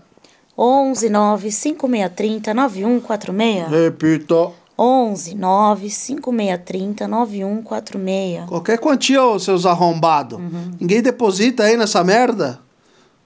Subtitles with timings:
[0.58, 3.70] 11 9 5630 9146.
[3.70, 4.52] Repita.
[4.80, 8.46] 11 9 5630 9146.
[8.48, 10.40] Qualquer quantia, ô seus arrombados.
[10.40, 10.72] Uhum.
[10.80, 12.60] Ninguém deposita aí nessa merda?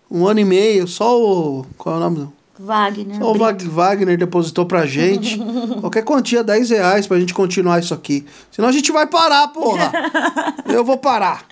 [0.09, 1.65] Um ano e meio, só o.
[1.77, 2.29] Qual é o nome?
[2.59, 3.17] Wagner.
[3.17, 5.39] Só o Wag- Wagner depositou pra gente.
[5.81, 8.25] Qualquer quantia, 10 reais pra gente continuar isso aqui.
[8.51, 9.91] Senão a gente vai parar, porra.
[10.67, 11.45] Eu vou parar.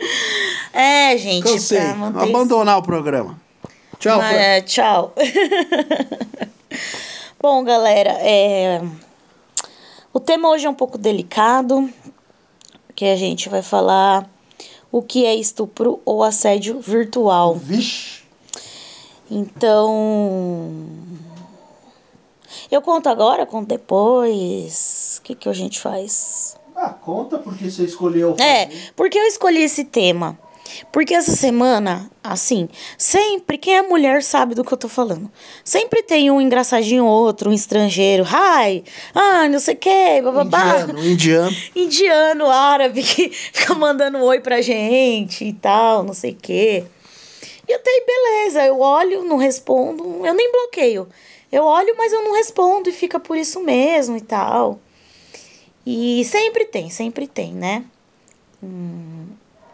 [0.73, 1.79] É, gente, Cansei.
[1.79, 3.39] Abandonar o programa.
[3.99, 4.31] Tchau, Fran.
[4.31, 5.13] é, tchau.
[7.37, 8.81] Bom, galera, é...
[10.13, 11.89] o tema hoje é um pouco delicado,
[12.95, 14.25] que a gente vai falar
[14.89, 17.55] o que é estupro ou assédio virtual.
[17.55, 18.23] Vixe.
[19.29, 20.87] Então,
[22.71, 25.19] eu conto agora, conto depois.
[25.19, 26.57] O que, que a gente faz?
[26.73, 28.37] Ah, conta porque você escolheu.
[28.39, 30.39] É, porque eu escolhi esse tema?
[30.91, 35.31] Porque essa semana, assim, sempre, quem é mulher sabe do que eu tô falando.
[35.63, 38.25] Sempre tem um engraçadinho outro, um estrangeiro.
[38.27, 40.81] Ai, ah, não sei o que, bababá.
[40.81, 41.55] Indiano, indiano.
[41.75, 46.85] Indiano, árabe, que fica mandando oi pra gente e tal, não sei o quê.
[47.67, 51.07] E até aí, beleza, eu olho, não respondo, eu nem bloqueio.
[51.51, 54.79] Eu olho, mas eu não respondo e fica por isso mesmo e tal.
[55.85, 57.83] E sempre tem, sempre tem, né?
[58.61, 59.18] Hum,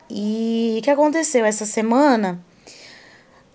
[0.10, 2.40] e o que aconteceu essa semana?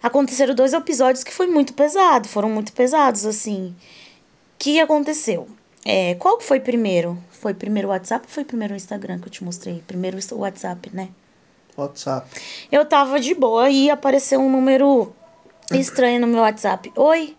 [0.03, 3.69] Aconteceram dois episódios que foi muito pesado, foram muito pesados, assim.
[3.69, 5.49] O que aconteceu?
[5.85, 7.19] É, qual foi primeiro?
[7.31, 9.83] Foi primeiro o WhatsApp ou foi primeiro o Instagram que eu te mostrei?
[9.87, 11.09] Primeiro o WhatsApp, né?
[11.77, 12.29] WhatsApp.
[12.71, 15.13] Eu tava de boa e apareceu um número
[15.73, 16.93] estranho no meu WhatsApp.
[16.97, 17.37] Oi?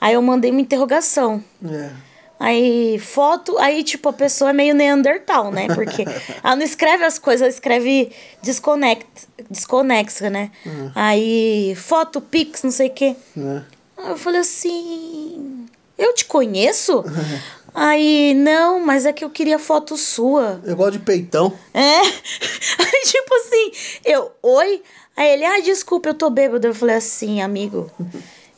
[0.00, 1.42] Aí eu mandei uma interrogação.
[1.64, 2.11] É.
[2.42, 5.68] Aí, foto, aí, tipo, a pessoa é meio Neandertal, né?
[5.72, 6.02] Porque
[6.42, 8.10] ela não escreve as coisas, ela escreve
[8.42, 9.06] desconnect,
[9.48, 10.50] desconexa, né?
[10.92, 13.14] Aí, foto, pix, não sei o quê.
[13.36, 13.64] Né?
[13.96, 17.04] Aí eu falei assim, eu te conheço?
[17.72, 20.60] Aí, não, mas é que eu queria foto sua.
[20.64, 21.56] Eu gosto de peitão.
[21.72, 22.00] É?
[22.02, 23.72] Aí, tipo assim,
[24.04, 24.82] eu, oi?
[25.16, 26.66] Aí ele, ah, desculpa, eu tô bêbado.
[26.66, 27.88] Eu falei assim, amigo,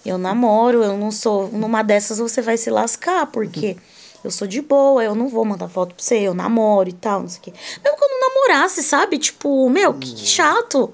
[0.05, 1.49] eu namoro, eu não sou.
[1.49, 3.77] Numa dessas você vai se lascar, porque
[4.23, 7.21] eu sou de boa, eu não vou mandar foto pra você, eu namoro e tal,
[7.21, 7.53] não sei o quê.
[7.83, 9.19] Mesmo quando namorasse, sabe?
[9.19, 10.93] Tipo, meu, que, que chato.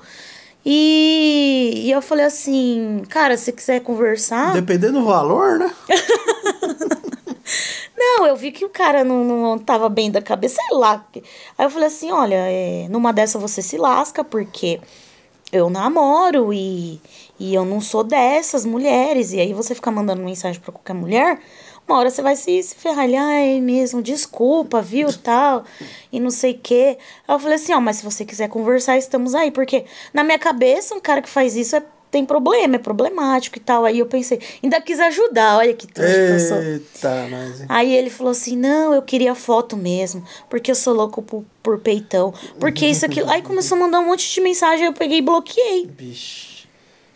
[0.64, 4.52] E, e eu falei assim, cara, se quiser conversar.
[4.52, 5.74] Dependendo do valor, né?
[7.96, 11.04] Não, eu vi que o cara não, não tava bem da cabeça, sei lá.
[11.58, 14.80] Aí eu falei assim, olha, é, numa dessa você se lasca, porque
[15.52, 17.00] eu namoro e,
[17.38, 19.32] e eu não sou dessas mulheres.
[19.32, 21.40] E aí você ficar mandando mensagem pra qualquer mulher,
[21.86, 25.64] uma hora você vai se, se ah, é mesmo, desculpa, viu, tal,
[26.12, 26.98] e não sei o quê.
[27.26, 29.50] Aí eu falei assim, ó, mas se você quiser conversar, estamos aí.
[29.50, 33.60] Porque na minha cabeça, um cara que faz isso é, tem problema, é problemático e
[33.60, 33.84] tal.
[33.84, 36.58] Aí eu pensei, ainda quis ajudar, olha que eu sou.
[36.58, 37.64] Eita, mas.
[37.68, 41.78] Aí ele falou assim: não, eu queria foto mesmo, porque eu sou louco por, por
[41.78, 42.34] peitão.
[42.58, 43.20] Porque isso aqui.
[43.28, 45.86] Aí começou a mandar um monte de mensagem, eu peguei e bloqueei.
[45.86, 46.50] Bicho.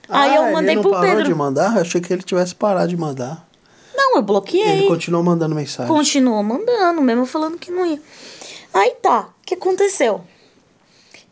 [0.09, 1.25] Aí eu Ah, mandei ele não pro parou Pedro.
[1.25, 1.75] de mandar?
[1.77, 3.49] Eu achei que ele tivesse parado de mandar.
[3.97, 4.87] Não, eu Ele bloqueei.
[4.87, 5.91] continuou mandando mensagem.
[5.93, 7.99] Continuou mandando, mesmo falando que não ia.
[8.75, 10.21] Aí tá, o que aconteceu?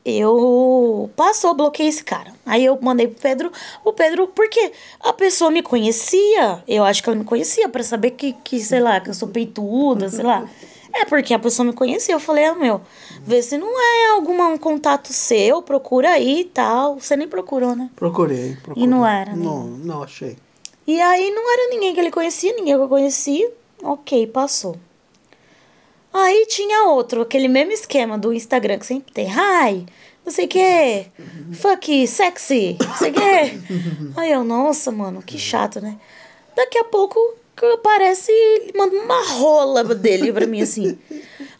[0.05, 2.33] Eu passou, bloqueei esse cara.
[2.45, 3.53] Aí eu mandei pro Pedro,
[3.85, 8.13] o Pedro, porque a pessoa me conhecia, eu acho que ela me conhecia pra saber
[8.13, 10.49] que, que sei lá, que eu sou peituda, sei lá.
[10.95, 12.15] É porque a pessoa me conhecia.
[12.15, 12.81] Eu falei, ah, meu,
[13.23, 16.99] vê se não é algum um contato seu, procura aí e tal.
[17.01, 17.89] Você nem procurou, né?
[17.97, 18.85] Procurei, procurei.
[18.85, 19.43] E não era, né?
[19.43, 20.37] Não, não achei.
[20.87, 23.51] E aí não era ninguém que ele conhecia, ninguém que eu conhecia.
[23.83, 24.77] Ok, passou.
[26.13, 29.27] Aí tinha outro, aquele mesmo esquema do Instagram que sempre tem.
[29.27, 29.87] Hi,
[30.25, 31.07] não sei o que.
[31.55, 34.17] Fuck, sexy, não sei o que.
[34.17, 35.97] Aí eu, nossa, mano, que chato, né?
[36.55, 37.19] Daqui a pouco
[37.75, 40.99] aparece ele manda uma rola dele pra mim assim.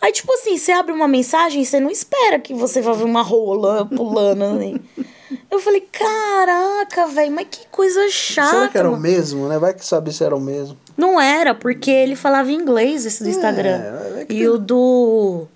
[0.01, 3.23] Aí, tipo assim, você abre uma mensagem, você não espera que você vá ver uma
[3.23, 4.43] rola pulando.
[4.43, 4.81] Assim.
[5.53, 8.49] Eu falei, caraca, velho, mas que coisa chata.
[8.49, 9.03] Será que era o mano.
[9.03, 9.59] mesmo, né?
[9.59, 10.79] Vai que sabe se era o mesmo.
[10.97, 13.83] Não era, porque ele falava inglês, esse do Instagram.
[14.17, 15.47] é que e o do.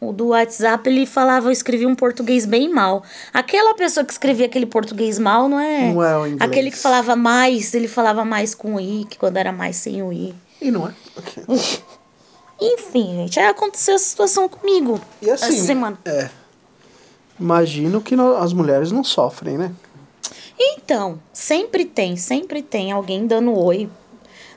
[0.00, 3.04] O do WhatsApp ele falava, eu escrevia um português bem mal.
[3.32, 5.92] Aquela pessoa que escrevia aquele português mal não é.
[5.92, 6.40] Não é o inglês.
[6.40, 10.02] Aquele que falava mais, ele falava mais com o I, que quando era mais sem
[10.02, 10.34] o I.
[10.62, 10.92] E não é?
[12.58, 14.98] Enfim, gente, aí aconteceu essa situação comigo.
[15.20, 15.98] E assim, essa semana.
[16.06, 16.30] é.
[17.42, 19.72] Imagino que no- as mulheres não sofrem, né?
[20.58, 23.88] Então, sempre tem, sempre tem alguém dando oi.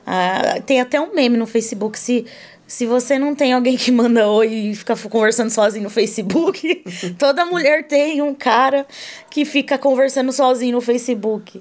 [0.06, 1.98] Ah, tem até um meme no Facebook.
[1.98, 2.24] Se,
[2.64, 6.84] se você não tem alguém que manda oi e fica conversando sozinho no Facebook,
[7.18, 8.86] toda mulher tem um cara
[9.28, 11.60] que fica conversando sozinho no Facebook.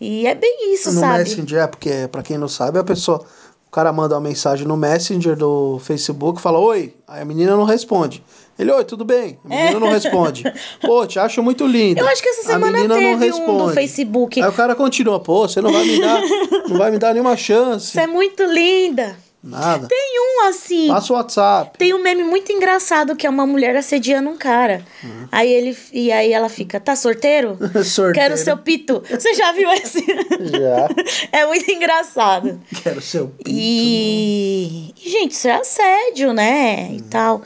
[0.00, 1.18] E é bem isso, no sabe?
[1.24, 3.24] Messenger, é porque, pra quem não sabe, a pessoa.
[3.66, 7.64] O cara manda uma mensagem no Messenger do Facebook, fala oi, aí a menina não
[7.64, 8.22] responde.
[8.58, 9.38] Ele, oi, tudo bem?
[9.44, 10.44] A menina não responde.
[10.80, 12.00] Pô, te acho muito linda.
[12.00, 13.74] Eu acho que essa A semana menina não teve um do responde.
[13.74, 14.42] Facebook.
[14.42, 16.22] Aí o cara continua, pô, você não vai me dar,
[16.68, 17.92] não vai me dar nenhuma chance.
[17.92, 19.16] Você é muito linda.
[19.46, 19.86] Nada.
[19.86, 20.88] Tem um assim.
[20.88, 21.78] Passa o WhatsApp.
[21.78, 24.82] Tem um meme muito engraçado que é uma mulher assediando um cara.
[25.30, 27.56] Aí ele e aí ela fica, tá sorteiro?
[27.84, 28.12] Sorteiro.
[28.14, 29.02] Quero seu pito.
[29.08, 30.00] Você já viu esse?
[30.00, 30.88] Já.
[31.30, 32.60] é muito engraçado.
[32.82, 33.48] Quero seu pinto.
[33.48, 36.90] E, e, gente, isso é assédio, né?
[36.92, 37.42] E tal.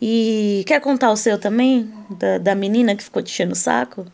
[0.00, 1.92] E quer contar o seu também?
[2.10, 4.06] Da, da menina que ficou te enchendo o saco?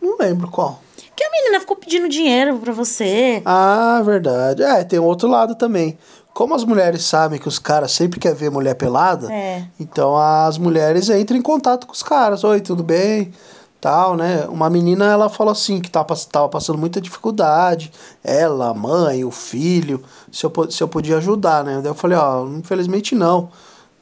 [0.00, 0.80] Não lembro qual.
[1.16, 3.42] Que a menina ficou pedindo dinheiro pra você.
[3.44, 4.62] Ah, verdade.
[4.62, 5.98] É, tem outro lado também.
[6.32, 9.64] Como as mulheres sabem que os caras sempre querem ver mulher pelada, É.
[9.78, 12.42] então as mulheres entram em contato com os caras.
[12.42, 13.32] Oi, tudo bem?
[13.80, 14.44] Tal, né?
[14.48, 17.92] Uma menina, ela falou assim, que tava, pass- tava passando muita dificuldade.
[18.24, 20.02] Ela, a mãe, o filho,
[20.32, 21.76] se eu, se eu podia ajudar, né?
[21.82, 23.50] Daí eu falei, ó, infelizmente não.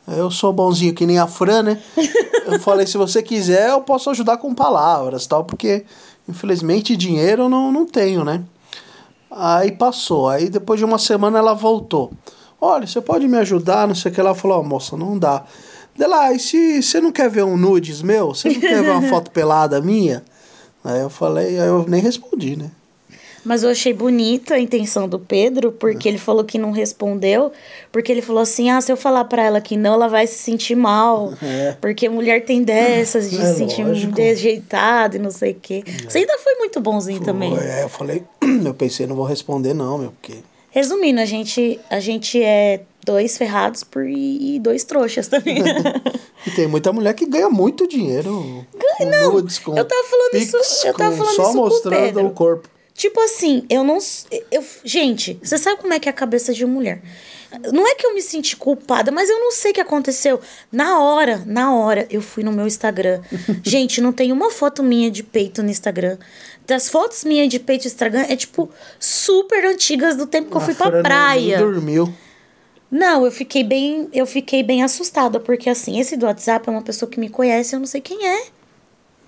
[0.07, 1.79] Eu sou bonzinho que nem a Fran, né?
[2.45, 5.85] Eu falei, se você quiser, eu posso ajudar com palavras, tal, porque
[6.29, 8.43] infelizmente dinheiro eu não, não tenho, né?
[9.31, 10.29] Aí passou.
[10.29, 12.13] Aí depois de uma semana ela voltou.
[12.61, 13.89] Olha, você pode me ajudar?
[13.89, 14.21] Não sei o que.
[14.21, 15.45] Ela falou, ó, moça, não dá.
[15.97, 18.29] Dela, e se você não quer ver um nudes meu?
[18.29, 20.23] Você não quer ver uma foto pelada minha?
[20.85, 22.71] Aí eu falei, aí eu nem respondi, né?
[23.45, 27.51] Mas eu achei bonita a intenção do Pedro, porque ele falou que não respondeu,
[27.91, 30.39] porque ele falou assim: ah, se eu falar pra ela que não, ela vai se
[30.39, 31.33] sentir mal.
[31.43, 31.73] É.
[31.81, 34.13] Porque mulher tem dessas de É se sentir lógico.
[34.13, 35.83] desejeitada e não sei o quê.
[36.09, 37.55] Você ainda foi muito bonzinho também.
[37.57, 38.23] Foi, Aí eu falei,
[38.65, 40.39] eu pensei, não vou responder não, meu, porque...
[40.71, 45.63] Resumindo, a gente, a gente é dois ferrados por, e dois trouxas também.
[46.45, 48.67] E tem muita mulher que ganha muito dinheiro.
[48.75, 49.33] Ganha, não.
[49.35, 50.57] Nudes, Eu tava falando isso-
[50.89, 52.27] eu tava falando Só isso com o mostrando Pedro.
[52.27, 52.69] o corpo.
[52.95, 53.99] Tipo assim, eu não.
[54.51, 57.03] Eu, gente, você sabe como é que é a cabeça de mulher?
[57.73, 60.41] Não é que eu me senti culpada, mas eu não sei o que aconteceu.
[60.71, 63.21] Na hora, na hora, eu fui no meu Instagram.
[63.63, 66.19] gente, não tem uma foto minha de peito no Instagram.
[66.67, 70.61] Das fotos minhas de peito no Instagram é tipo super antigas do tempo que eu
[70.61, 71.59] fui A pra praia.
[71.59, 72.15] nem dormiu.
[72.91, 76.83] Não, eu fiquei bem, eu fiquei bem assustada, porque assim, esse do WhatsApp é uma
[76.83, 78.47] pessoa que me conhece, eu não sei quem é.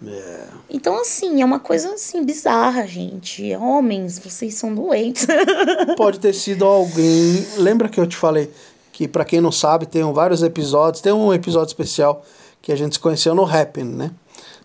[0.07, 0.45] É.
[0.71, 3.55] Então, assim, é uma coisa assim bizarra, gente.
[3.55, 5.27] Homens, vocês são doentes.
[5.97, 7.47] Pode ter sido alguém.
[7.57, 8.51] Lembra que eu te falei
[8.93, 11.01] que, pra quem não sabe, tem vários episódios.
[11.01, 12.25] Tem um episódio especial
[12.61, 14.11] que a gente se conheceu no Happn, né?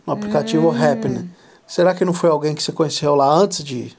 [0.06, 0.76] No aplicativo Hum.
[0.84, 1.30] Happn.
[1.68, 3.96] Será que não foi alguém que você conheceu lá antes de.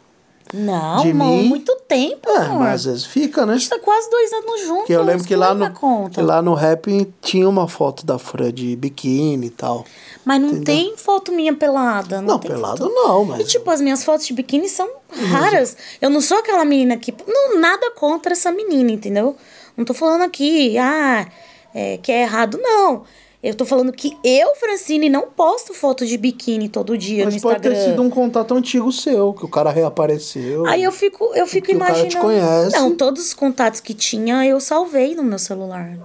[0.52, 1.48] Não, De amor, mim?
[1.48, 2.60] muito tempo, É, amor.
[2.60, 3.54] mas às vezes fica, né?
[3.54, 4.86] A gente tá quase dois anos juntos.
[4.86, 8.52] Que eu lembro que lá, no, que lá no Happn tinha uma foto da Fran
[8.52, 9.84] de biquíni e tal.
[10.24, 12.20] Mas não tem foto minha pelada.
[12.20, 12.94] Não, Não, tem pelado foto.
[12.94, 13.40] não, mas.
[13.40, 14.88] E tipo, as minhas fotos de biquíni são
[15.32, 15.76] raras.
[16.00, 17.12] Eu não sou aquela menina que.
[17.26, 19.36] Não, nada contra essa menina, entendeu?
[19.76, 21.26] Não tô falando aqui, ah,
[21.74, 23.02] é, que é errado, não.
[23.42, 27.40] Eu tô falando que eu, Francine, não posto foto de biquíni todo dia Mas no
[27.40, 27.80] pode Instagram.
[27.84, 30.66] ter sido um contato antigo seu, que o cara reapareceu.
[30.66, 32.20] Aí eu fico, eu fico Que o cara te imaginando.
[32.26, 32.76] conhece.
[32.76, 35.96] Não, todos os contatos que tinha eu salvei no meu celular.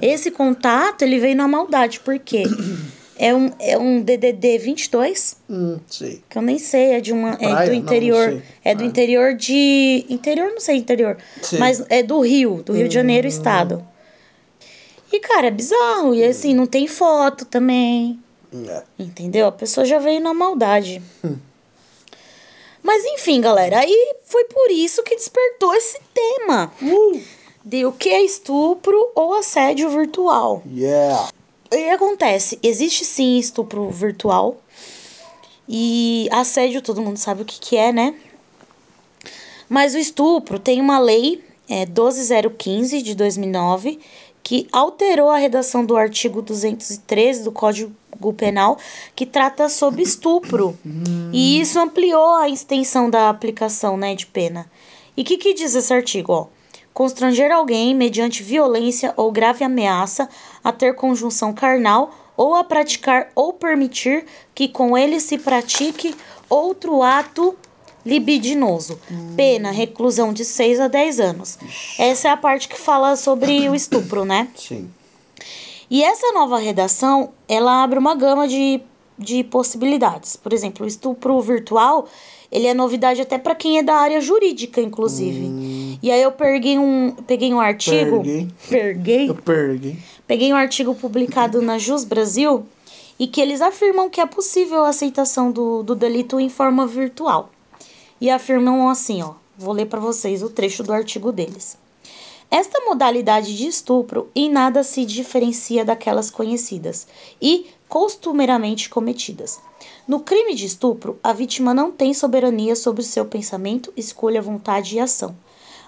[0.00, 0.06] É.
[0.12, 2.44] Esse contato, ele veio na maldade, por quê?
[3.18, 6.22] é um, é um DDD 22, Hum, sei.
[6.30, 7.30] que eu nem sei, é de uma.
[7.34, 7.66] é Praia?
[7.66, 8.26] do Não, interior.
[8.26, 8.42] não sei.
[8.64, 10.06] é do interior de.
[10.08, 11.16] Interior, não sei interior.
[11.42, 11.58] Sei.
[11.58, 11.60] Hum.
[11.60, 13.84] Mas é do Rio, do Rio de Janeiro, estado.
[15.12, 16.14] E, cara, é bizarro.
[16.14, 18.18] E assim, não tem foto também.
[18.52, 18.82] É.
[18.98, 19.46] Entendeu?
[19.46, 21.02] A pessoa já veio na maldade.
[22.82, 26.72] Mas enfim, galera, aí foi por isso que despertou esse tema.
[27.64, 30.62] De o que é estupro ou assédio virtual.
[30.72, 31.28] Yeah.
[31.68, 32.58] Que acontece?
[32.62, 34.60] Existe sim estupro virtual.
[35.68, 38.14] E assédio, todo mundo sabe o que, que é, né?
[39.68, 43.98] Mas o estupro tem uma lei, é 12015 de 2009,
[44.46, 47.92] que alterou a redação do artigo 213 do Código
[48.36, 48.78] Penal,
[49.12, 50.78] que trata sobre estupro.
[51.32, 54.70] E isso ampliou a extensão da aplicação né, de pena.
[55.16, 56.32] E o que, que diz esse artigo?
[56.32, 56.46] Ó?
[56.94, 60.28] Constranger alguém mediante violência ou grave ameaça
[60.62, 66.14] a ter conjunção carnal ou a praticar ou permitir que com ele se pratique
[66.48, 67.56] outro ato
[68.06, 68.98] libidinoso.
[69.36, 71.58] Pena, reclusão de 6 a 10 anos.
[71.98, 74.48] Essa é a parte que fala sobre o estupro, né?
[74.56, 74.88] Sim.
[75.90, 78.80] E essa nova redação, ela abre uma gama de,
[79.18, 80.36] de possibilidades.
[80.36, 82.08] Por exemplo, o estupro virtual,
[82.50, 85.98] ele é novidade até para quem é da área jurídica, inclusive.
[86.02, 88.16] E aí eu peguei um, peguei um artigo...
[88.16, 88.48] Perguei.
[88.68, 89.30] Perguei?
[89.30, 89.98] Eu perdi.
[90.26, 92.66] Peguei um artigo publicado na Jus Brasil
[93.18, 97.50] e que eles afirmam que é possível a aceitação do, do delito em forma virtual.
[98.20, 101.76] E afirmam assim, ó, vou ler para vocês o trecho do artigo deles.
[102.50, 107.06] Esta modalidade de estupro em nada se diferencia daquelas conhecidas
[107.42, 109.60] e costumeiramente cometidas.
[110.06, 115.00] No crime de estupro, a vítima não tem soberania sobre seu pensamento, escolha, vontade e
[115.00, 115.36] ação.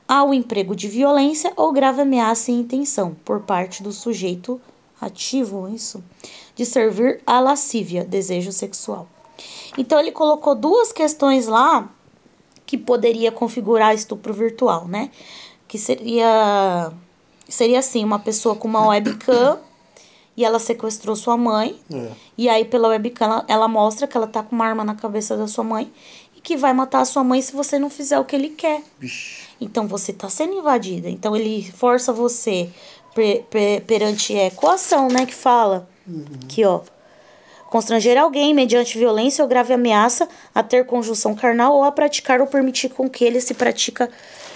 [0.07, 4.61] Há o emprego de violência ou grave ameaça e intenção por parte do sujeito
[5.01, 6.03] ativo, isso,
[6.57, 9.07] de servir à lascívia, desejo sexual.
[9.77, 11.89] Então ele colocou duas questões lá
[12.69, 15.11] que poderia configurar estupro virtual, né?
[15.67, 16.93] Que seria
[17.49, 19.59] seria assim, uma pessoa com uma webcam
[20.37, 21.81] e ela sequestrou sua mãe.
[21.91, 22.11] É.
[22.37, 25.35] E aí pela webcam ela, ela mostra que ela tá com uma arma na cabeça
[25.35, 25.91] da sua mãe
[26.37, 28.83] e que vai matar a sua mãe se você não fizer o que ele quer.
[28.99, 29.49] Vixe.
[29.59, 31.09] Então você está sendo invadida.
[31.09, 32.69] Então ele força você
[33.15, 35.25] per, per, perante é, coação, né?
[35.25, 35.89] Que fala.
[36.45, 36.83] Aqui, ó.
[37.69, 42.47] Constranger alguém mediante violência ou grave ameaça a ter conjunção carnal ou a praticar ou
[42.47, 44.11] permitir com que ele se pratica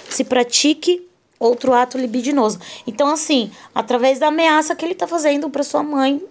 [0.08, 1.06] se pratique
[1.38, 2.58] outro ato libidinoso.
[2.86, 6.22] Então, assim, através da ameaça que ele tá fazendo para sua mãe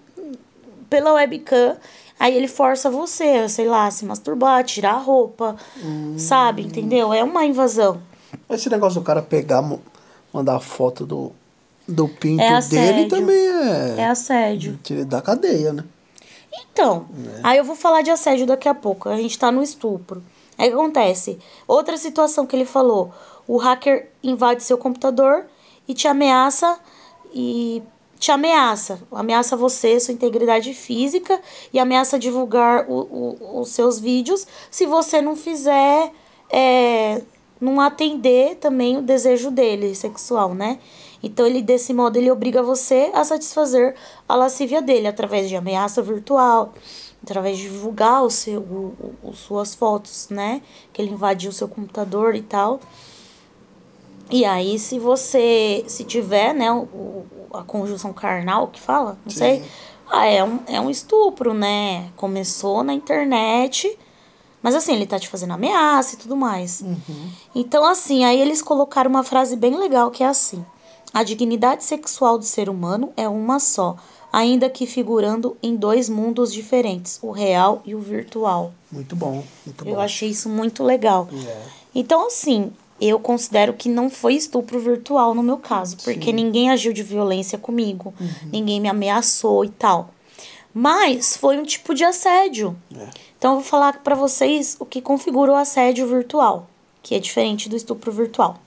[0.90, 1.76] pela webcam,
[2.20, 5.56] aí ele força você, sei lá, a se masturbar, tirar a roupa,
[6.18, 6.64] sabe?
[6.64, 7.14] Entendeu?
[7.14, 8.02] É uma invasão.
[8.50, 9.64] Esse negócio do cara pegar,
[10.34, 11.32] mandar foto do,
[11.88, 13.96] do pinto É dele também é.
[14.00, 14.80] É assédio.
[14.84, 15.84] Tira da cadeia, né?
[16.54, 17.06] Então,
[17.44, 19.08] aí eu vou falar de assédio daqui a pouco.
[19.10, 20.22] A gente tá no estupro.
[20.58, 21.40] Aí o que acontece?
[21.68, 23.12] Outra situação que ele falou:
[23.48, 25.46] o hacker invade seu computador
[25.88, 26.78] e te ameaça
[27.34, 27.82] e
[28.20, 31.42] te ameaça, ameaça você, sua integridade física
[31.74, 36.12] e ameaça divulgar o, o- os seus vídeos se você não fizer,
[36.48, 37.24] é,
[37.60, 40.78] não atender também o desejo dele sexual, né?
[41.24, 43.96] Então ele desse modo ele obriga você a satisfazer
[44.28, 46.74] a lascívia dele através de ameaça virtual,
[47.24, 50.62] através de divulgar o seu, o, o- suas fotos, né?
[50.92, 52.80] Que ele invadiu o seu computador e tal.
[54.30, 59.40] E aí, se você, se tiver, né, o, a conjunção carnal que fala, não Sim.
[59.40, 59.64] sei,
[60.10, 62.10] ah, é um, é um estupro, né?
[62.16, 63.98] Começou na internet,
[64.62, 66.82] mas assim, ele tá te fazendo ameaça e tudo mais.
[67.54, 70.66] Então, assim, aí eles colocaram uma frase bem legal que é assim:
[71.14, 73.98] A dignidade sexual do ser humano é uma só,
[74.32, 78.74] ainda que figurando em dois mundos diferentes, o real e o virtual.
[78.90, 80.02] Muito bom, muito Eu bom.
[80.02, 81.28] achei isso muito legal.
[81.46, 81.62] É.
[81.94, 86.34] Então, assim, eu considero que não foi estupro virtual no meu caso, porque Sim.
[86.34, 88.14] ninguém agiu de violência comigo,
[88.52, 90.12] ninguém me ameaçou e tal.
[90.74, 92.78] Mas foi um tipo de assédio.
[92.96, 93.10] É.
[93.38, 96.68] Então, eu vou falar pra vocês o que configura o assédio virtual,
[97.04, 98.58] que é diferente do estupro virtual.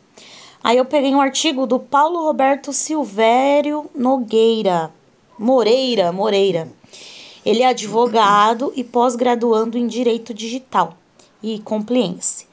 [0.64, 4.90] Aí eu peguei um artigo do Paulo Roberto Silvério Nogueira.
[5.38, 6.73] Moreira, Moreira.
[7.44, 10.97] Ele é advogado e pós-graduando em Direito Digital
[11.42, 12.47] e Compliance.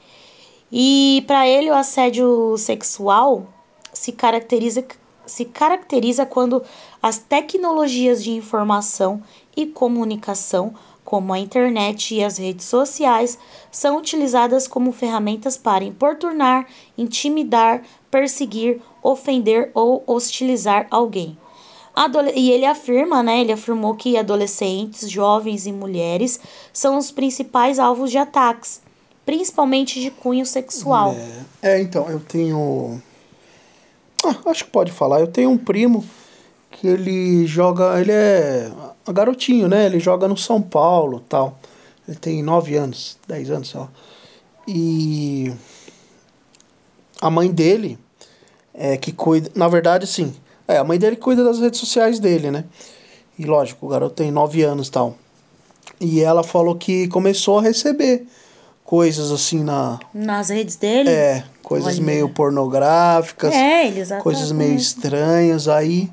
[0.70, 3.46] E para ele o assédio sexual
[3.94, 4.84] se caracteriza,
[5.24, 6.62] se caracteriza quando
[7.02, 9.22] as tecnologias de informação
[9.56, 13.38] e comunicação, como a internet e as redes sociais,
[13.70, 16.66] são utilizadas como ferramentas para importunar,
[16.96, 21.36] intimidar, perseguir, ofender ou hostilizar alguém.
[21.96, 23.40] Adole- E ele afirma, né?
[23.40, 26.38] Ele afirmou que adolescentes, jovens e mulheres
[26.72, 28.80] são os principais alvos de ataques,
[29.26, 31.14] principalmente de cunho sexual.
[31.62, 33.00] É, é, então, eu tenho.
[34.24, 35.20] Ah, acho que pode falar.
[35.20, 36.04] Eu tenho um primo
[36.70, 37.98] que ele joga.
[38.00, 38.70] Ele é
[39.12, 39.86] garotinho, né?
[39.86, 41.58] Ele joga no São Paulo tal.
[42.06, 43.88] Ele tem 9 anos, 10 anos, lá.
[44.66, 45.52] E
[47.22, 47.96] a mãe dele
[48.74, 49.50] é que cuida.
[49.54, 50.34] Na verdade, sim.
[50.66, 52.64] É, a mãe dele cuida das redes sociais dele, né?
[53.38, 55.16] E lógico, o garoto tem 9 anos e tal.
[56.00, 58.26] E ela falou que começou a receber
[58.84, 60.00] coisas assim na.
[60.12, 61.08] Nas redes dele?
[61.10, 62.04] É, coisas Olha.
[62.04, 63.54] meio pornográficas.
[63.54, 65.68] É, eles já coisas tá- meio estranhas.
[65.68, 66.10] Aí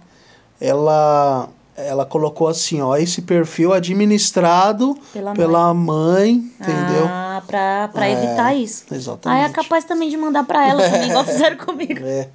[0.61, 7.05] ela ela colocou assim, ó, esse perfil administrado Pela pela, mãe, entendeu?
[7.07, 8.85] Ah, pra, pra É, evitar isso.
[8.93, 9.39] exatamente.
[9.43, 11.99] Aí é capaz também de mandar pra ela também, igual fizeram comigo.
[12.05, 12.29] É.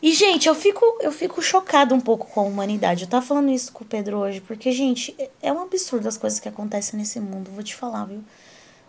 [0.00, 3.02] E, gente, eu fico, eu fico chocada um pouco com a humanidade.
[3.04, 6.16] Eu tava falando isso com o Pedro hoje, porque, gente, é- é um absurdo as
[6.16, 8.20] coisas que acontecem nesse mundo, vou te falar, viu?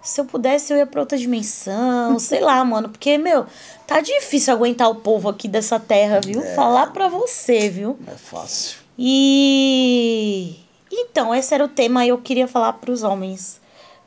[0.03, 2.89] Se eu pudesse, eu ia pra outra dimensão, sei lá, mano.
[2.89, 3.45] Porque, meu,
[3.87, 6.41] tá difícil aguentar o povo aqui dessa terra, viu?
[6.55, 7.97] Falar pra você, viu?
[8.07, 8.77] É fácil.
[8.97, 10.55] E
[10.91, 13.58] então, esse era o tema e eu queria falar para os homens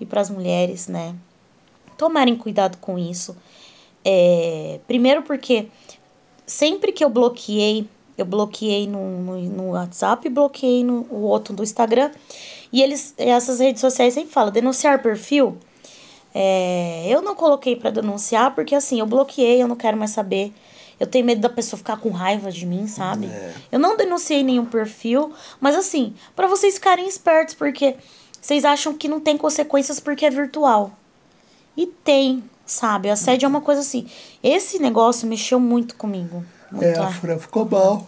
[0.02, 1.14] e para as mulheres, né?
[1.96, 3.36] Tomarem cuidado com isso.
[4.04, 5.68] É, primeiro porque
[6.46, 7.86] sempre que eu bloqueei,
[8.18, 12.10] eu bloqueei no, no, no WhatsApp e bloqueei no o outro do Instagram.
[12.72, 15.56] E eles, essas redes sociais sempre falam, denunciar perfil.
[16.34, 20.52] É, eu não coloquei para denunciar porque assim, eu bloqueei, eu não quero mais saber.
[20.98, 23.28] Eu tenho medo da pessoa ficar com raiva de mim, sabe?
[23.72, 27.96] Eu não denunciei nenhum perfil, mas assim, para vocês ficarem espertos, porque
[28.42, 30.90] vocês acham que não tem consequências porque é virtual.
[31.76, 33.08] E tem, sabe?
[33.08, 34.06] Assédio é uma coisa assim.
[34.42, 36.44] Esse negócio mexeu muito comigo.
[36.70, 38.06] Muito É, a Fran ficou mal.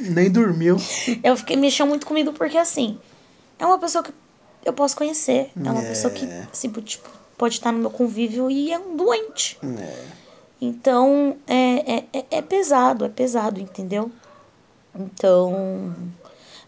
[0.00, 0.76] Nem dormiu.
[1.24, 2.98] eu fiquei mexeu muito comigo porque assim,
[3.58, 4.12] é uma pessoa que
[4.64, 5.88] eu posso conhecer, é uma É.
[5.88, 9.58] pessoa que assim, tipo, pode estar no meu convívio e é um doente.
[9.62, 10.04] É.
[10.60, 14.08] Então, é, é, é- é pesado, é pesado, entendeu?
[14.94, 15.92] Então,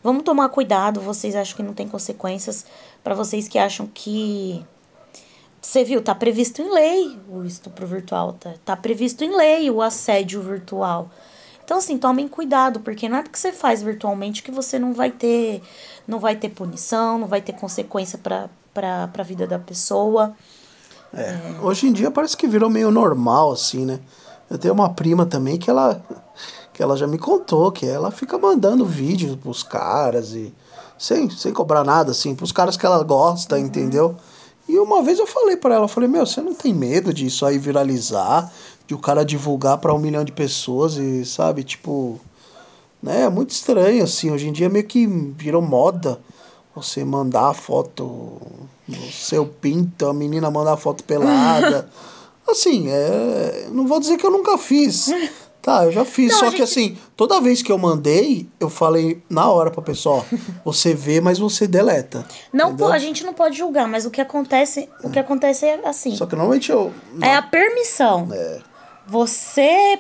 [0.05, 1.01] vamos tomar cuidado.
[1.01, 2.65] Vocês acham que não tem consequências?
[3.03, 4.65] Para vocês que acham que.
[5.61, 9.81] Você viu, tá previsto em lei o estupro virtual, tá, tá previsto em lei o
[9.81, 11.11] assédio virtual.
[11.65, 15.63] Então, assim, tomem cuidado, porque é porque você faz virtualmente que você não vai ter,
[16.07, 20.35] não vai ter punição, não vai ter consequência para para a vida da pessoa.
[21.15, 21.61] É.
[21.63, 24.01] Hoje em dia parece que virou meio normal, assim, né?
[24.51, 26.03] Eu tenho uma prima também que ela,
[26.75, 30.53] que ela já me contou que ela fica mandando vídeos pros caras e
[30.99, 34.17] sem, sem cobrar nada, assim, pros caras que ela gosta, entendeu?
[34.69, 37.47] E uma vez eu falei pra ela, eu falei, meu, você não tem medo disso
[37.47, 38.53] aí viralizar,
[38.87, 42.21] de o cara divulgar pra um milhão de pessoas e, sabe, tipo,
[43.03, 43.23] né?
[43.23, 46.19] É muito estranho, assim, hoje em dia meio que virou moda
[46.75, 48.41] você mandar a foto
[48.89, 51.89] no seu pinto, a menina mandar a foto pelada.
[52.49, 55.11] assim, é, não vou dizer que eu nunca fiz.
[55.65, 58.47] Tá, eu já fiz, Não, só a que gente- assim, toda vez que eu mandei,
[58.61, 62.27] eu falei na hora pra pessoa, ó, você vê, mas você deleta.
[62.53, 65.81] Não, pô, a gente não pode julgar, mas o que acontece, o que acontece é
[65.89, 66.15] assim.
[66.17, 66.93] Só que normalmente eu.
[67.23, 68.29] É a permissão.
[68.31, 68.59] É,
[69.07, 69.99] Você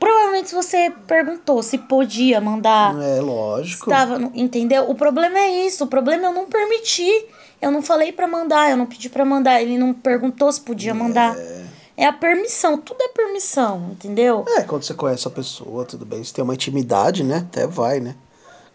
[0.00, 3.90] provavelmente você perguntou se podia mandar, é lógico.
[3.90, 4.88] estava, entendeu?
[4.90, 7.26] O problema é isso, o problema é eu não permitir.
[7.60, 10.92] Eu não falei pra mandar, eu não pedi pra mandar, ele não perguntou se podia
[10.94, 11.36] mandar.
[11.36, 11.64] É
[12.04, 14.44] a permissão, tudo é permissão, entendeu?
[14.48, 16.22] É, quando você conhece a pessoa, tudo bem.
[16.22, 17.38] Você tem uma intimidade, né?
[17.38, 18.14] Até vai, né?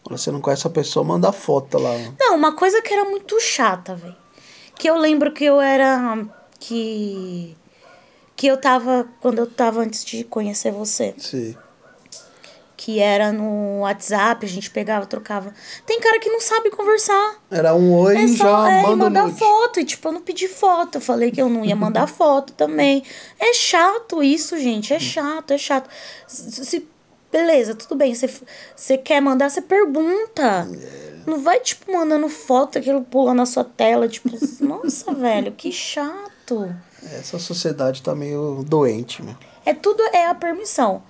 [0.03, 1.91] Quando você não conhece a pessoa, manda foto lá.
[2.19, 4.15] Não, uma coisa que era muito chata, velho.
[4.75, 6.25] Que eu lembro que eu era.
[6.59, 7.55] Que.
[8.35, 9.07] Que eu tava.
[9.21, 11.13] Quando eu tava antes de conhecer você.
[11.19, 11.55] Sim.
[12.83, 15.53] Que era no WhatsApp, a gente pegava, trocava.
[15.85, 17.35] Tem cara que não sabe conversar.
[17.51, 19.37] Era um oi É e só já é, manda mandar nude.
[19.37, 19.79] foto.
[19.79, 20.95] E tipo, eu não pedi foto.
[20.95, 23.03] Eu falei que eu não ia mandar foto também.
[23.39, 24.95] É chato isso, gente.
[24.95, 25.87] É chato, é chato.
[26.25, 26.87] Se,
[27.31, 28.15] beleza, tudo bem.
[28.15, 28.27] Você,
[28.75, 30.67] você quer mandar, você pergunta.
[31.27, 34.07] Não vai, tipo, mandando foto, aquilo pula na sua tela.
[34.07, 36.75] Tipo, nossa, velho, que chato.
[37.03, 39.35] Essa sociedade tá meio doente, meu.
[39.63, 41.03] É tudo é a permissão.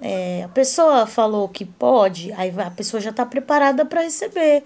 [0.00, 4.62] É, a pessoa falou que pode, aí a pessoa já tá preparada pra receber.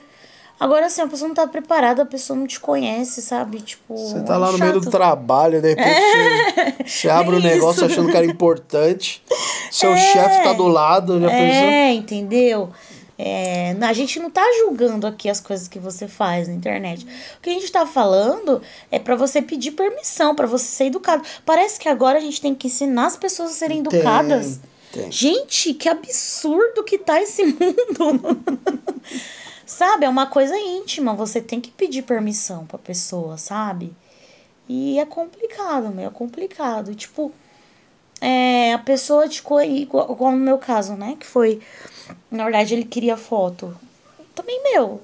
[0.61, 3.61] Agora, assim, a pessoa não tá preparada, a pessoa não te conhece, sabe?
[3.61, 3.97] Tipo.
[3.97, 4.93] Você tá é lá no meio do chato.
[4.93, 7.93] trabalho, de repente você, você abre o bem negócio isso.
[7.93, 9.23] achando que era importante.
[9.71, 11.69] Seu chefe tá do lado, já pensou?
[11.69, 12.71] É, entendeu?
[13.19, 17.05] É, a gente não tá julgando aqui as coisas que você faz na internet.
[17.39, 21.23] O que a gente tá falando é pra você pedir permissão, pra você ser educado.
[21.45, 24.59] Parece que agora a gente tem que ensinar as pessoas a serem educadas.
[24.59, 24.72] tem.
[25.11, 27.45] Gente, que absurdo que tá esse
[27.99, 28.43] mundo.
[29.67, 30.05] sabe?
[30.05, 31.15] É uma coisa íntima.
[31.15, 33.93] Você tem que pedir permissão pra pessoa, sabe?
[34.69, 36.07] E é complicado, meu.
[36.09, 36.95] É complicado.
[36.95, 37.33] Tipo,
[38.21, 41.17] é, a pessoa te co- igual, igual no meu caso, né?
[41.19, 41.61] Que foi
[42.31, 43.77] Na verdade, ele queria foto.
[44.35, 45.01] Também, meu,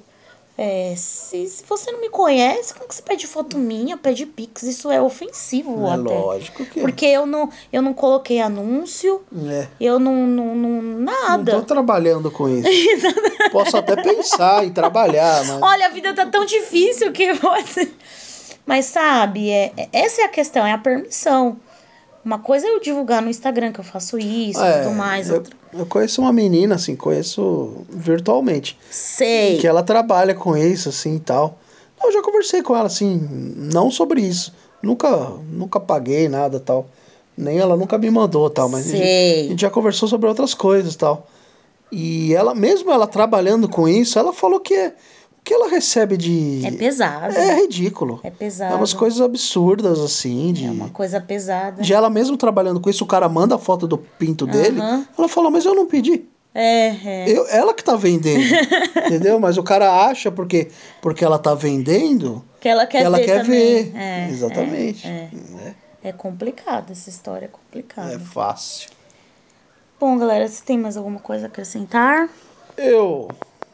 [0.60, 4.64] é, se, se você não me conhece, como que você pede foto minha, pede pix?
[4.64, 6.18] Isso é ofensivo É até.
[6.18, 6.82] lógico que é.
[6.82, 9.68] Porque eu não, eu não coloquei anúncio, É.
[9.80, 11.52] eu não, não, não Não nada.
[11.52, 12.68] tô trabalhando com isso.
[13.52, 15.62] Posso até pensar em trabalhar, mas.
[15.62, 17.90] Olha, a vida tá tão difícil que você.
[18.66, 21.56] Mas sabe, é, é- essa é a questão, é a permissão.
[22.24, 25.28] Uma coisa é eu divulgar no Instagram que eu faço isso e É, tudo mais.
[25.30, 28.78] eu, outra- eu conheço uma menina, assim, conheço virtualmente.
[28.90, 29.58] Sei.
[29.58, 31.58] Que ela trabalha com isso, assim e tal.
[32.02, 33.16] Eu já conversei com ela, assim,
[33.56, 34.54] não sobre isso.
[34.82, 36.88] Nunca, nunca paguei nada tal.
[37.36, 39.46] Nem ela nunca me mandou tal, mas a gente, Sei.
[39.46, 41.28] a gente já conversou sobre outras coisas tal.
[41.90, 44.94] E ela, mesmo ela trabalhando com isso, ela falou que é,
[45.48, 46.60] que ela recebe de.
[46.62, 47.34] É pesado.
[47.34, 48.20] É ridículo.
[48.22, 48.74] É pesado.
[48.74, 50.66] É umas coisas absurdas, assim, de.
[50.66, 51.82] É uma coisa pesada.
[51.82, 54.78] De ela mesmo trabalhando com isso, o cara manda a foto do pinto dele.
[54.78, 55.06] Aham.
[55.16, 56.26] Ela falou, mas eu não pedi.
[56.54, 57.30] É, é.
[57.30, 58.42] Eu, ela que tá vendendo.
[59.06, 59.40] entendeu?
[59.40, 60.68] Mas o cara acha porque,
[61.00, 63.96] porque ela tá vendendo Que ela quer que ela ver quer ver.
[63.96, 65.06] É, Exatamente.
[65.06, 65.30] É,
[65.64, 65.74] é.
[66.10, 68.12] É complicado, essa história é complicada.
[68.12, 68.90] É fácil.
[69.98, 72.28] Bom, galera, se tem mais alguma coisa a acrescentar?
[72.76, 73.28] Eu.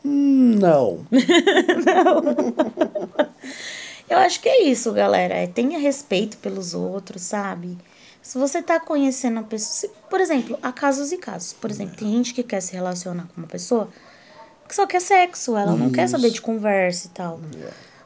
[0.04, 1.04] Hum, Não.
[4.08, 5.34] Eu acho que é isso, galera.
[5.34, 7.76] É, tenha respeito pelos outros, sabe?
[8.22, 9.72] Se você tá conhecendo a pessoa.
[9.74, 11.52] se- por exemplo, há casos e casos.
[11.52, 13.88] Por exemplo, tem gente que quer se relacionar com uma pessoa
[14.68, 17.40] que só quer sexo, ela não quer saber de conversa e tal.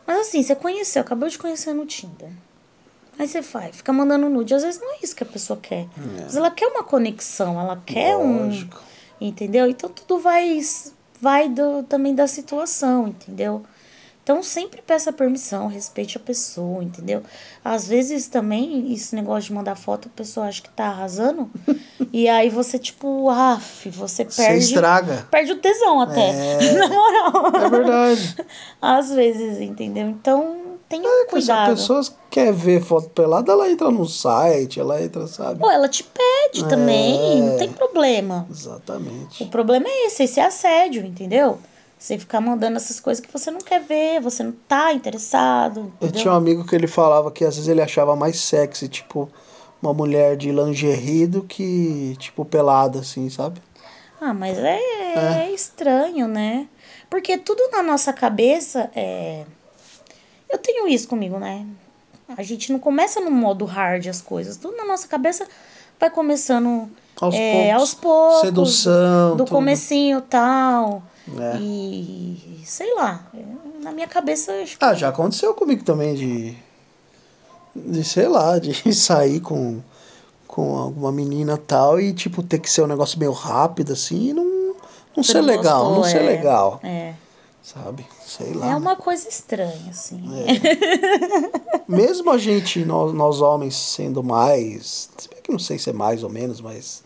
[0.07, 2.31] Mas assim, você conheceu, acabou de conhecer no Tinder.
[3.19, 4.55] Aí você faz, fica mandando nude.
[4.55, 5.87] Às vezes não é isso que a pessoa quer.
[6.17, 8.83] Às vezes ela quer uma conexão, ela quer Lógico.
[9.21, 9.27] um.
[9.27, 9.69] Entendeu?
[9.69, 10.61] Então tudo vai,
[11.21, 13.63] vai do, também da situação, entendeu?
[14.23, 17.23] Então sempre peça permissão, respeite a pessoa, entendeu?
[17.65, 21.51] Às vezes também, esse negócio de mandar foto, a pessoa acha que tá arrasando.
[22.13, 24.65] e aí você, tipo, af, você Você perde.
[24.65, 25.27] estraga.
[25.31, 26.29] Perde o tesão até.
[26.29, 26.73] É.
[26.77, 27.53] Na moral.
[27.65, 28.37] É verdade.
[28.83, 30.11] Às vezes, entendeu?
[30.11, 31.75] Então, tenha Porque se a cuidado.
[31.77, 35.61] pessoa quer ver foto pelada, ela entra no site, ela entra, sabe?
[35.61, 36.69] Pô, ela te pede É.
[36.69, 38.47] também, não tem problema.
[38.49, 39.45] O Exatamente.
[39.47, 41.59] problema é esse, esse assédio, entendeu?
[41.99, 46.07] Você ficar mandando essas coisas que você não quer ver, você não tá interessado, Eu
[46.09, 46.21] entendeu?
[46.23, 49.29] tinha um amigo que ele falava que às vezes ele achava mais sexy, tipo,
[49.83, 53.61] uma mulher de lingerie do que, tipo, pelada, assim, sabe?
[54.21, 54.79] Ah, mas é,
[55.47, 56.69] é estranho, né?
[57.11, 59.45] Porque tudo na nossa cabeça é.
[60.51, 61.67] Eu tenho isso comigo, né?
[62.37, 64.57] A gente não começa no modo hard as coisas.
[64.57, 65.47] Tudo na nossa cabeça
[65.99, 66.89] vai começando
[67.21, 67.81] Aos é, poucos.
[67.81, 68.41] aos poucos.
[68.43, 69.55] Sedução, Do tudo.
[69.55, 71.03] comecinho tal.
[71.39, 71.57] É.
[71.59, 73.27] E sei lá.
[73.83, 74.53] Na minha cabeça.
[74.63, 76.57] acho que- Ah, já aconteceu comigo também de.
[77.75, 79.81] De, sei lá, de sair com,
[80.47, 84.33] com alguma menina tal e, tipo, ter que ser um negócio meio rápido, assim, e
[84.33, 86.27] não, não você ser legal, gostou, não ser é.
[86.27, 87.15] legal, É.
[87.63, 88.07] sabe?
[88.27, 88.71] Sei lá.
[88.71, 90.21] É uma coisa estranha, assim.
[91.87, 95.11] Mesmo a gente, nós, nós homens, sendo mais.
[95.17, 97.03] Se bem que não sei se é mais ou menos, mas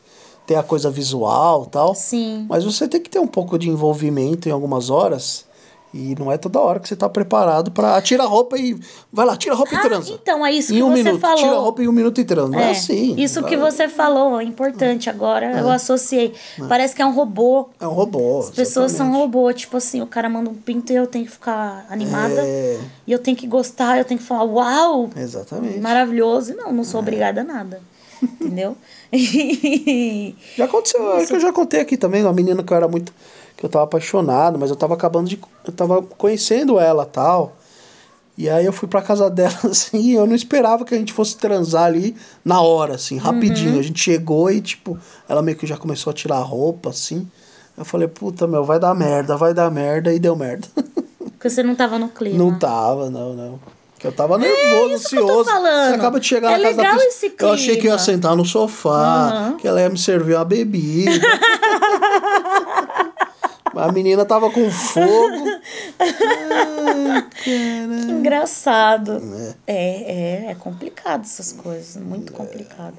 [0.47, 1.95] tem a coisa visual tal.
[1.95, 2.47] Sim.
[2.49, 5.47] Mas você tem que ter um pouco de envolvimento em algumas horas.
[5.94, 8.78] E não é toda hora que você tá preparado pra tira a roupa e.
[9.12, 10.11] Vai lá, tira a roupa e Ah, transa.
[10.12, 11.20] então, é isso em que um você minuto.
[11.20, 11.37] falou.
[11.37, 12.48] Tira a roupa em um minuto e transa.
[12.48, 13.14] Não é, assim.
[13.20, 15.11] Isso que você falou é importante.
[15.11, 16.33] Agora eu associei.
[16.68, 17.68] Parece que é um robô.
[17.78, 18.40] É um robô.
[18.40, 19.20] As pessoas são exatamente.
[19.35, 22.40] robô, tipo assim, o cara manda um pinto e eu tenho que ficar animada.
[22.40, 25.78] É, E eu tenho que gostar, eu tenho que falar, uau, exatamente.
[25.78, 26.52] maravilhoso.
[26.52, 27.02] E Não, não sou É.
[27.02, 27.81] obrigada a nada.
[28.22, 28.76] Entendeu?
[30.57, 33.12] Já aconteceu, acho que eu já contei aqui também, uma menina que eu era muito.
[33.62, 35.38] Que eu tava apaixonado, mas eu tava acabando de.
[35.64, 37.55] Eu tava conhecendo ela tal.
[38.37, 41.12] E aí eu fui pra casa dela, assim, e eu não esperava que a gente
[41.12, 43.79] fosse transar ali na hora, assim, rapidinho.
[43.79, 44.98] A gente chegou e, tipo,
[45.29, 47.25] ela meio que já começou a tirar a roupa, assim.
[47.79, 50.66] Eu falei, puta, meu, vai dar merda, vai dar merda, e deu merda.
[51.38, 52.37] Porque você não tava no clima.
[52.37, 53.61] Não tava, não, não.
[53.94, 55.44] Porque eu tava nervoso, É eu tô ansioso.
[55.44, 57.09] Você acaba de chegar É na casa da legal pessoa.
[57.09, 57.98] esse Eu achei que eu ia clima.
[57.98, 59.57] sentar no sofá, Aham.
[59.59, 61.12] que ela ia me servir uma bebida.
[63.74, 65.06] A menina tava com fogo.
[65.98, 68.12] Ai, cara.
[68.12, 69.22] Engraçado.
[69.66, 71.96] É, é, é complicado essas coisas.
[72.02, 72.96] Muito complicado.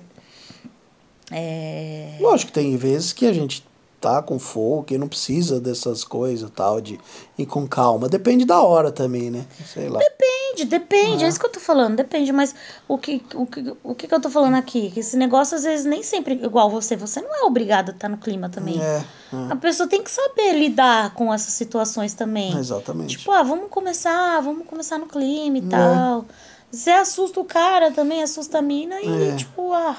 [1.31, 2.17] É.
[2.19, 3.65] Lógico que tem vezes que a gente
[4.03, 6.99] tá com fogo, que não precisa dessas coisas tal, de
[7.37, 8.09] ir com calma.
[8.09, 9.45] Depende da hora também, né?
[9.65, 9.97] Sei lá.
[9.97, 12.53] Depende, depende, é isso que eu tô falando, depende, mas
[12.87, 14.91] o que, o que, o que, que eu tô falando aqui?
[14.91, 18.09] Que esse negócio, às vezes, nem sempre igual você, você não é obrigado a estar
[18.09, 18.79] no clima também.
[18.81, 19.03] É,
[19.49, 22.53] A pessoa tem que saber lidar com essas situações também.
[22.55, 23.17] é, exatamente.
[23.17, 26.25] Tipo, ah, vamos começar, vamos começar no clima e tal.
[26.69, 29.35] Você assusta o cara também, assusta a mina e, É.
[29.35, 29.95] tipo, ah,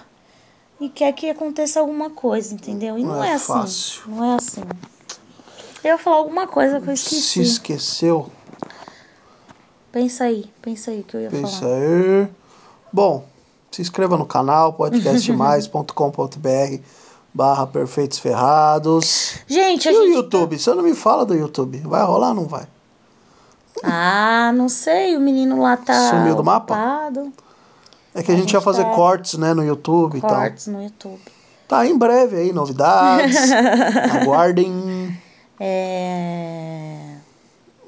[0.80, 2.98] e quer que aconteça alguma coisa, entendeu?
[2.98, 3.46] E não, Não é, é assim.
[3.46, 4.02] fácil.
[4.08, 4.62] Não é assim.
[5.82, 7.42] Eu ia falar alguma coisa que eu Se esqueci.
[7.42, 8.30] esqueceu,
[9.92, 11.74] Pensa aí, pensa aí que eu ia pensa falar.
[11.76, 12.28] aí.
[12.92, 13.24] Bom,
[13.70, 16.82] se inscreva no canal podcastmais.com.br
[17.32, 19.36] barra Perfeitos Ferrados.
[19.46, 20.14] Gente, a E o gente.
[20.16, 20.58] YouTube?
[20.58, 21.78] Você não me fala do YouTube.
[21.78, 22.66] Vai rolar ou não vai?
[23.84, 26.10] Ah, não sei, o menino lá tá.
[26.10, 26.74] Sumiu do mapa?
[26.74, 27.32] ocupado.
[28.14, 30.30] É que a, gente, gente ia fazer tá- cortes, né, no YouTube e tal.
[30.30, 31.20] Cortes no YouTube.
[31.66, 33.36] Tá em breve aí, novidades.
[34.22, 35.18] Aguardem.
[35.58, 37.16] É.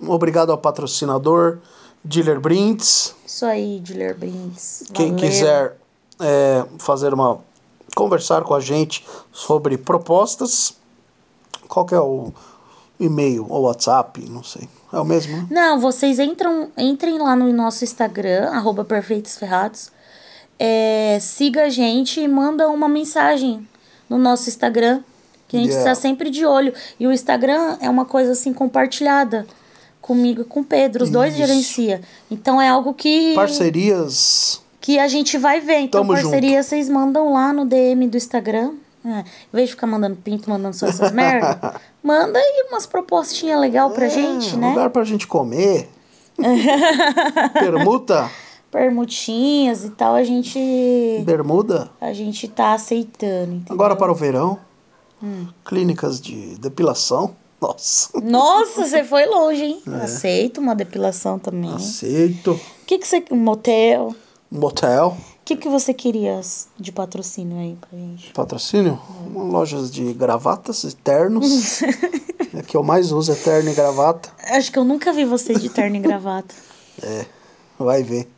[0.03, 1.59] Obrigado ao patrocinador,
[2.03, 3.15] Dealer Brints.
[3.25, 4.85] Isso aí, Diller Brinks.
[4.93, 5.21] Quem Valeu.
[5.21, 5.77] quiser
[6.21, 7.39] é, fazer uma.
[7.95, 10.75] conversar com a gente sobre propostas,
[11.69, 12.33] qual que é o
[12.99, 14.21] e-mail ou WhatsApp?
[14.29, 14.69] Não sei.
[14.93, 15.47] É o mesmo, né?
[15.51, 19.91] Não, vocês entram, entrem lá no nosso Instagram, arroba Perfeitos Ferrados.
[20.59, 23.67] É, siga a gente e manda uma mensagem
[24.09, 25.03] no nosso Instagram.
[25.49, 25.93] Que a gente Yeah.
[25.93, 26.73] está sempre de olho.
[26.99, 29.47] E o Instagram é uma coisa assim compartilhada
[30.01, 31.05] comigo e com o Pedro.
[31.05, 31.47] Os dois Isso.
[31.47, 32.01] gerencia.
[32.31, 34.61] Então é algo que, Parcerias.
[34.81, 35.79] que a gente vai ver.
[35.81, 38.73] Então, Tamo parceria, vocês mandam lá no DM do Instagram.
[39.05, 43.61] É, em vez de ficar mandando pinto, mandando só essas merda, manda aí umas propostinhas
[43.61, 44.71] legal pra É, gente, né?
[44.71, 45.89] Lugar pra gente comer.
[47.55, 48.29] Permuta.
[48.77, 51.91] Permutinhas e tal, a gente Bermuda.
[51.99, 53.55] a gente tá aceitando.
[53.55, 53.73] entendeu?
[53.73, 54.59] Agora para o verão.
[55.23, 55.47] Hum.
[55.65, 57.35] Clínicas de depilação.
[57.59, 58.11] Nossa.
[58.21, 59.83] Nossa, você foi longe, hein?
[59.91, 60.05] É.
[60.05, 61.71] Aceito uma depilação também.
[61.71, 62.61] O Aceito.
[62.87, 64.15] que que você um motel?
[64.51, 65.17] Motel.
[65.41, 66.39] O que que você queria
[66.79, 68.31] de patrocínio aí pra gente?
[68.35, 69.01] Patrocínio?
[69.35, 71.81] Lojas de gravatas e ternos.
[72.53, 74.29] é que eu mais uso é terno e gravata.
[74.51, 76.55] Acho que eu nunca vi você de terno e gravata.
[77.03, 77.25] É,
[77.79, 78.36] vai ver.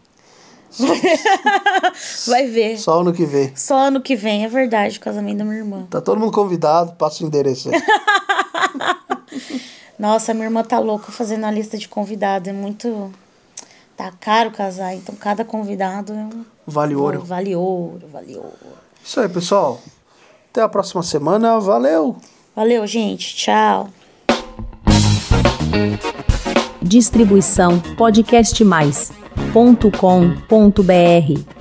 [2.27, 2.79] Vai ver.
[2.79, 3.53] Só ano que vem.
[3.57, 5.87] Só ano que vem, é verdade, o casamento da minha irmã.
[5.91, 7.81] Tá todo mundo convidado, passa o endereço aí.
[9.99, 12.49] Nossa, minha irmã tá louca fazendo a lista de convidados.
[12.49, 13.13] É muito.
[13.97, 16.45] Tá caro casar, então cada convidado é um.
[16.67, 17.25] Vale ouro.
[17.25, 18.53] Vale ouro, vale ouro.
[19.05, 19.81] Isso aí, pessoal.
[20.51, 21.59] Até a próxima semana.
[21.59, 22.17] Valeu!
[22.55, 23.35] Valeu, gente.
[23.35, 23.89] Tchau.
[26.83, 27.81] Distribuição
[29.53, 31.58] podcastmais.com.br